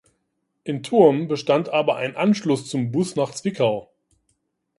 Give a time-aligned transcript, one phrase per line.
[0.63, 3.91] In Thurm bestand aber ein Anschluss zum Bus nach Zwickau.